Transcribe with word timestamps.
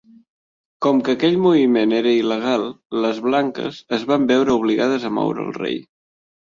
Com 0.85 1.01
que 1.07 1.13
aquell 1.17 1.37
moviment 1.43 1.93
era 1.99 2.15
il·legal, 2.21 2.67
les 3.05 3.23
blanques 3.29 3.85
es 4.01 4.09
van 4.15 4.29
veure 4.35 4.59
obligades 4.61 5.11
a 5.11 5.17
moure 5.23 5.49
el 5.49 5.59
rei. 5.65 5.83